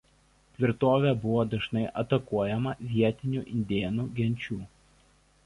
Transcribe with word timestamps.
Tvirtovė 0.53 1.11
buvo 1.25 1.43
dažnai 1.51 1.83
atakuojama 2.05 2.73
vietinių 2.95 3.45
indėnų 3.59 4.09
genčių. 4.19 4.61